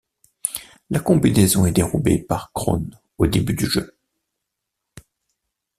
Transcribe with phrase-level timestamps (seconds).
[0.89, 3.95] La combinaison est dérobée par Krone au début du jeu.